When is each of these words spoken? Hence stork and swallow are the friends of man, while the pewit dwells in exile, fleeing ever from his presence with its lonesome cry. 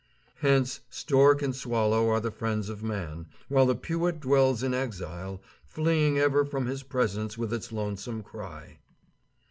Hence 0.39 0.79
stork 0.89 1.43
and 1.43 1.55
swallow 1.55 2.09
are 2.09 2.19
the 2.19 2.31
friends 2.31 2.69
of 2.69 2.81
man, 2.81 3.27
while 3.49 3.67
the 3.67 3.75
pewit 3.75 4.19
dwells 4.19 4.63
in 4.63 4.73
exile, 4.73 5.43
fleeing 5.63 6.17
ever 6.17 6.43
from 6.43 6.65
his 6.65 6.81
presence 6.81 7.37
with 7.37 7.53
its 7.53 7.71
lonesome 7.71 8.23
cry. 8.23 8.79